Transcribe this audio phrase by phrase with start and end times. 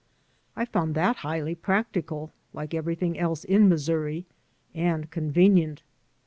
[0.55, 4.25] I found that highly practical, like everything else in Missouri,
[4.73, 5.83] and convenient.